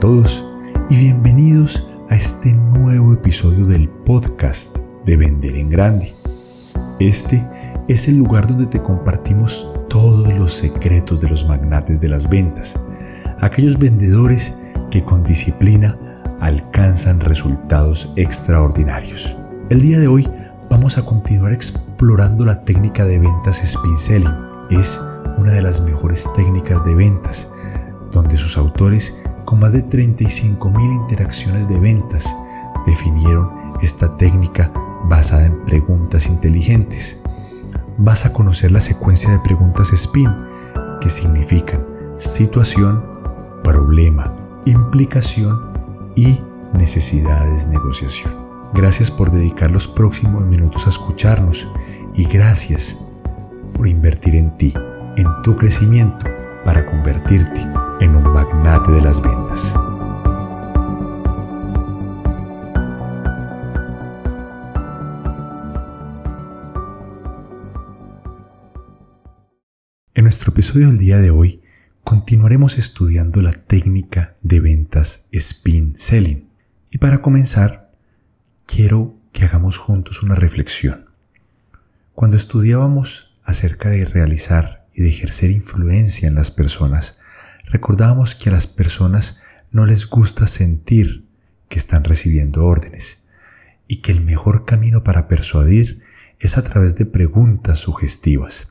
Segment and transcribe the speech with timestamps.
[0.00, 0.46] todos
[0.88, 6.14] y bienvenidos a este nuevo episodio del podcast de Vender en Grande.
[6.98, 7.46] Este
[7.86, 12.80] es el lugar donde te compartimos todos los secretos de los magnates de las ventas,
[13.42, 14.54] aquellos vendedores
[14.90, 15.98] que con disciplina
[16.40, 19.36] alcanzan resultados extraordinarios.
[19.68, 20.26] El día de hoy
[20.70, 24.34] vamos a continuar explorando la técnica de ventas spin selling.
[24.70, 24.98] Es
[25.36, 27.50] una de las mejores técnicas de ventas,
[28.12, 29.19] donde sus autores
[29.50, 32.36] con más de 35.000 interacciones de ventas,
[32.86, 33.50] definieron
[33.82, 34.72] esta técnica
[35.08, 37.24] basada en preguntas inteligentes.
[37.98, 40.30] Vas a conocer la secuencia de preguntas SPIN,
[41.00, 41.84] que significan
[42.16, 43.04] situación,
[43.64, 44.32] problema,
[44.66, 45.58] implicación
[46.14, 46.38] y
[46.72, 48.32] necesidades negociación.
[48.72, 51.66] Gracias por dedicar los próximos minutos a escucharnos
[52.14, 52.98] y gracias
[53.74, 54.72] por invertir en ti,
[55.16, 56.24] en tu crecimiento,
[56.64, 59.74] para convertirte en un magnate de las ventas.
[70.14, 71.62] En nuestro episodio del día de hoy
[72.02, 76.48] continuaremos estudiando la técnica de ventas spin selling.
[76.90, 77.92] Y para comenzar,
[78.66, 81.06] quiero que hagamos juntos una reflexión.
[82.14, 87.19] Cuando estudiábamos acerca de realizar y de ejercer influencia en las personas,
[87.70, 91.28] recordábamos que a las personas no les gusta sentir
[91.68, 93.22] que están recibiendo órdenes
[93.86, 96.02] y que el mejor camino para persuadir
[96.38, 98.68] es a través de preguntas sugestivas.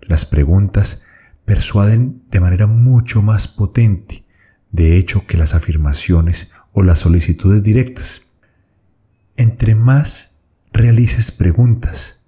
[0.00, 1.02] Las preguntas
[1.44, 4.24] persuaden de manera mucho más potente,
[4.70, 8.30] de hecho, que las afirmaciones o las solicitudes directas.
[9.36, 12.22] Entre más realices preguntas,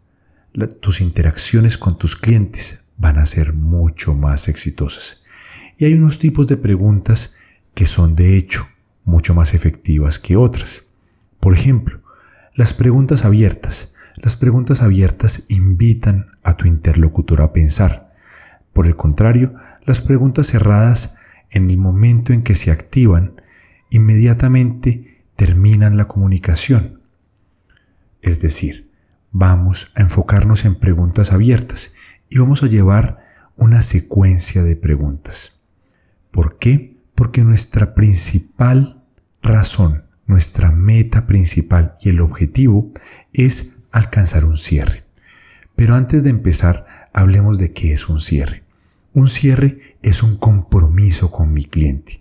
[0.80, 5.23] tus interacciones con tus clientes van a ser mucho más exitosas.
[5.76, 7.34] Y hay unos tipos de preguntas
[7.74, 8.66] que son de hecho
[9.04, 10.84] mucho más efectivas que otras.
[11.40, 12.00] Por ejemplo,
[12.54, 13.92] las preguntas abiertas.
[14.16, 18.14] Las preguntas abiertas invitan a tu interlocutor a pensar.
[18.72, 21.16] Por el contrario, las preguntas cerradas,
[21.50, 23.40] en el momento en que se activan,
[23.90, 27.00] inmediatamente terminan la comunicación.
[28.22, 28.90] Es decir,
[29.32, 31.94] vamos a enfocarnos en preguntas abiertas
[32.30, 33.24] y vamos a llevar
[33.56, 35.53] una secuencia de preguntas.
[36.34, 36.98] ¿Por qué?
[37.14, 39.04] Porque nuestra principal
[39.40, 42.90] razón, nuestra meta principal y el objetivo
[43.32, 45.04] es alcanzar un cierre.
[45.76, 48.64] Pero antes de empezar, hablemos de qué es un cierre.
[49.12, 52.20] Un cierre es un compromiso con mi cliente.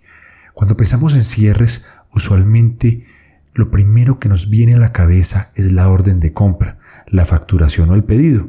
[0.52, 3.04] Cuando pensamos en cierres, usualmente
[3.52, 7.90] lo primero que nos viene a la cabeza es la orden de compra, la facturación
[7.90, 8.48] o el pedido.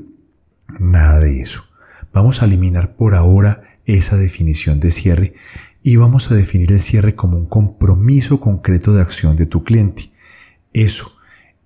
[0.80, 1.64] Nada de eso.
[2.14, 5.34] Vamos a eliminar por ahora esa definición de cierre
[5.82, 10.12] y vamos a definir el cierre como un compromiso concreto de acción de tu cliente.
[10.74, 11.12] Eso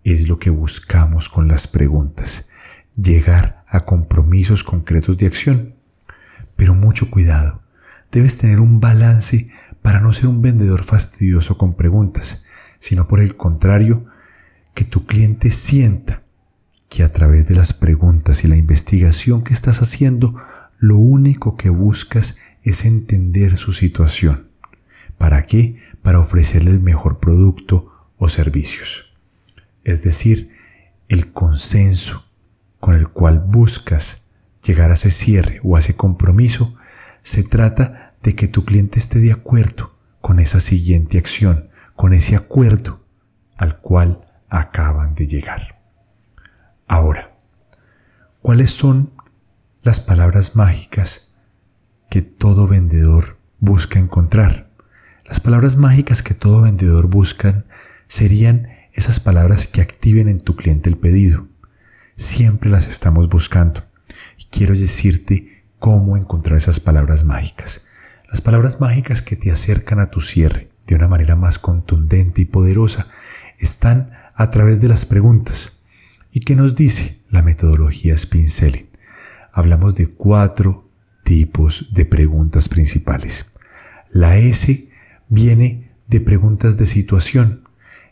[0.04, 2.48] es lo que buscamos con las preguntas,
[2.96, 5.76] llegar a compromisos concretos de acción.
[6.56, 7.64] Pero mucho cuidado,
[8.12, 9.50] debes tener un balance
[9.82, 12.44] para no ser un vendedor fastidioso con preguntas,
[12.80, 14.06] sino por el contrario,
[14.74, 16.24] que tu cliente sienta
[16.90, 20.36] que a través de las preguntas y la investigación que estás haciendo
[20.80, 24.50] lo único que buscas es entender su situación.
[25.18, 25.78] ¿Para qué?
[26.02, 29.14] Para ofrecerle el mejor producto o servicios.
[29.84, 30.50] Es decir,
[31.10, 32.26] el consenso
[32.80, 34.30] con el cual buscas
[34.64, 36.76] llegar a ese cierre o a ese compromiso,
[37.22, 42.36] se trata de que tu cliente esté de acuerdo con esa siguiente acción, con ese
[42.36, 43.06] acuerdo
[43.58, 45.82] al cual acaban de llegar.
[46.88, 47.38] Ahora,
[48.42, 49.14] ¿cuáles son
[49.82, 51.36] las palabras mágicas
[52.10, 54.70] que todo vendedor busca encontrar.
[55.26, 57.66] Las palabras mágicas que todo vendedor buscan
[58.08, 61.48] serían esas palabras que activen en tu cliente el pedido.
[62.16, 63.84] Siempre las estamos buscando.
[64.38, 67.84] Y quiero decirte cómo encontrar esas palabras mágicas.
[68.30, 72.46] Las palabras mágicas que te acercan a tu cierre de una manera más contundente y
[72.46, 73.08] poderosa
[73.60, 75.80] están a través de las preguntas.
[76.34, 78.50] ¿Y qué nos dice la metodología Spin
[79.52, 80.90] hablamos de cuatro
[81.24, 83.46] tipos de preguntas principales.
[84.10, 84.90] La S
[85.28, 87.64] viene de preguntas de situación.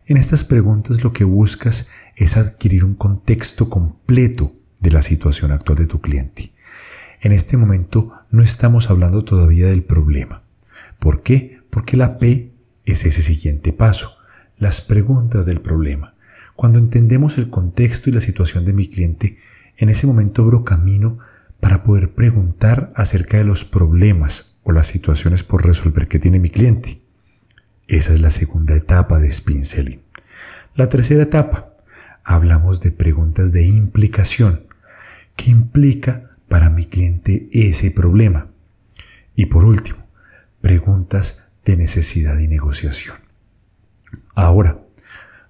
[0.06, 5.78] En estas preguntas lo que buscas es adquirir un contexto completo de la situación actual
[5.80, 6.52] de tu cliente.
[7.22, 10.44] En este momento no estamos hablando todavía del problema.
[11.00, 11.60] ¿Por qué?
[11.70, 12.52] Porque la P
[12.86, 14.16] es ese siguiente paso,
[14.58, 16.14] las preguntas del problema.
[16.56, 19.38] Cuando entendemos el contexto y la situación de mi cliente,
[19.78, 21.20] en ese momento abro camino
[21.60, 26.50] para poder preguntar acerca de los problemas o las situaciones por resolver que tiene mi
[26.50, 27.02] cliente.
[27.88, 30.02] Esa es la segunda etapa de Spin Selling.
[30.76, 31.74] La tercera etapa,
[32.24, 34.64] hablamos de preguntas de implicación.
[35.36, 38.48] ¿Qué implica para mi cliente ese problema?
[39.36, 40.06] Y por último,
[40.62, 43.16] preguntas de necesidad y negociación.
[44.36, 44.80] Ahora,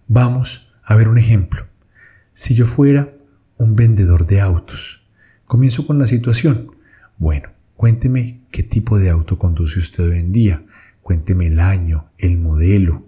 [0.08, 1.66] vamos a ver un ejemplo.
[2.34, 3.12] Si yo fuera
[3.57, 5.01] un vendedor de autos,
[5.45, 6.71] comienzo con la situación.
[7.18, 10.63] Bueno, cuénteme qué tipo de auto conduce usted hoy en día.
[11.01, 13.07] Cuénteme el año, el modelo.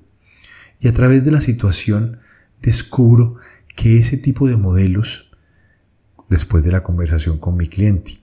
[0.80, 2.20] Y a través de la situación
[2.62, 3.36] descubro
[3.76, 5.32] que ese tipo de modelos,
[6.30, 8.20] después de la conversación con mi cliente,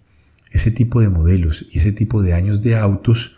[0.51, 3.37] ese tipo de modelos y ese tipo de años de autos,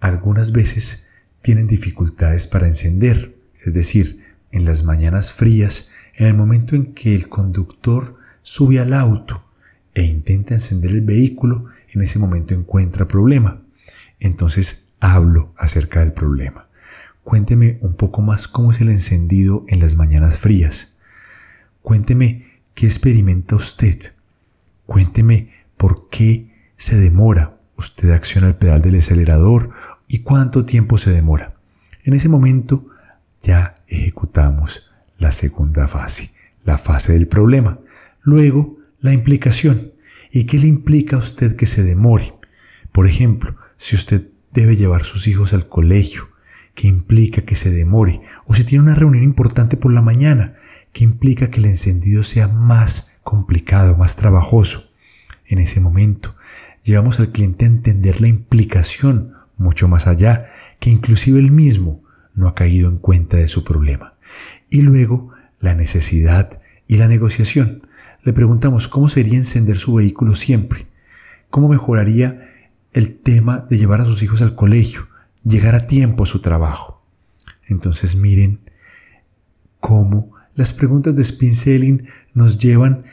[0.00, 1.08] algunas veces
[1.42, 3.36] tienen dificultades para encender.
[3.64, 4.20] Es decir,
[4.50, 5.90] en las mañanas frías
[6.20, 9.42] en el momento en que el conductor sube al auto
[9.94, 13.62] e intenta encender el vehículo, en ese momento encuentra problema.
[14.18, 16.68] Entonces hablo acerca del problema.
[17.24, 20.98] Cuénteme un poco más cómo es el encendido en las mañanas frías.
[21.80, 22.44] Cuénteme
[22.74, 23.98] qué experimenta usted.
[24.84, 27.58] Cuénteme por qué se demora.
[27.78, 29.70] Usted acciona el pedal del acelerador
[30.06, 31.54] y cuánto tiempo se demora.
[32.04, 32.84] En ese momento
[33.40, 34.89] ya ejecutamos
[35.20, 36.32] la segunda fase,
[36.64, 37.78] la fase del problema.
[38.22, 39.92] Luego, la implicación.
[40.32, 42.34] ¿Y qué le implica a usted que se demore?
[42.90, 46.28] Por ejemplo, si usted debe llevar sus hijos al colegio,
[46.74, 48.20] ¿qué implica que se demore?
[48.46, 50.56] O si tiene una reunión importante por la mañana,
[50.92, 54.90] ¿qué implica que el encendido sea más complicado, más trabajoso?
[55.46, 56.34] En ese momento,
[56.82, 60.46] llevamos al cliente a entender la implicación mucho más allá,
[60.78, 62.02] que inclusive él mismo
[62.34, 64.14] no ha caído en cuenta de su problema.
[64.68, 65.30] Y luego
[65.60, 67.86] la necesidad y la negociación.
[68.22, 70.86] Le preguntamos cómo sería encender su vehículo siempre,
[71.48, 72.48] cómo mejoraría
[72.92, 75.06] el tema de llevar a sus hijos al colegio,
[75.44, 77.02] llegar a tiempo a su trabajo.
[77.66, 78.60] Entonces miren
[79.78, 83.04] cómo las preguntas de spin selling nos llevan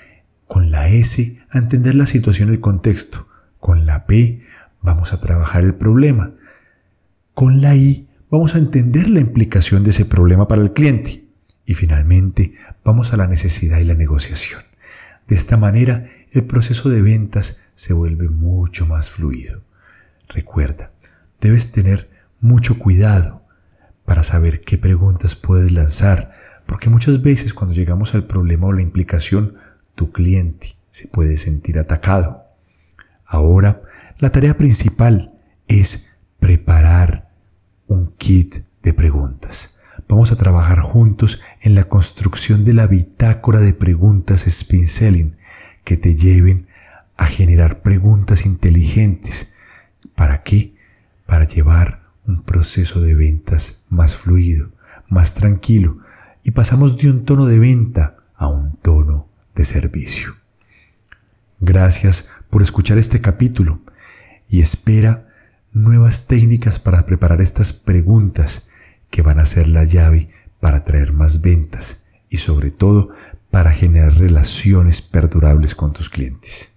[0.47, 3.27] con la S a entender la situación y el contexto.
[3.59, 4.41] Con la P
[4.81, 6.33] vamos a trabajar el problema.
[7.33, 11.23] Con la I vamos a entender la implicación de ese problema para el cliente.
[11.65, 12.53] Y finalmente,
[12.83, 14.61] vamos a la necesidad y la negociación.
[15.27, 19.61] De esta manera, el proceso de ventas se vuelve mucho más fluido.
[20.29, 20.93] Recuerda,
[21.41, 22.09] debes tener
[22.39, 23.43] mucho cuidado
[24.05, 26.31] para saber qué preguntas puedes lanzar,
[26.65, 29.55] porque muchas veces cuando llegamos al problema o la implicación,
[29.95, 32.45] tu cliente se puede sentir atacado.
[33.25, 33.81] Ahora,
[34.19, 35.33] la tarea principal
[35.67, 37.26] es preparar
[37.87, 39.79] un kit de preguntas.
[40.07, 45.35] Vamos a trabajar juntos en la construcción de la bitácora de preguntas spin selling
[45.83, 46.67] que te lleven
[47.17, 49.53] a generar preguntas inteligentes.
[50.15, 50.75] ¿Para qué?
[51.25, 54.71] Para llevar un proceso de ventas más fluido,
[55.09, 55.97] más tranquilo
[56.43, 60.35] y pasamos de un tono de venta a un tono de servicio.
[61.59, 63.81] Gracias por escuchar este capítulo
[64.49, 65.26] y espera
[65.83, 68.69] nuevas técnicas para preparar estas preguntas
[69.09, 70.29] que van a ser la llave
[70.59, 73.09] para traer más ventas y sobre todo
[73.51, 76.73] para generar relaciones perdurables con tus clientes.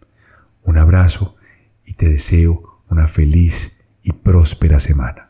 [0.62, 1.36] Un abrazo
[1.84, 5.29] y te deseo una feliz y próspera semana.